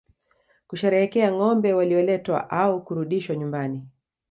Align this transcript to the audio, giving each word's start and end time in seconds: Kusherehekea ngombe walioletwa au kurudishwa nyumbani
Kusherehekea 0.67 1.31
ngombe 1.31 1.73
walioletwa 1.73 2.49
au 2.49 2.83
kurudishwa 2.85 3.35
nyumbani 3.35 3.83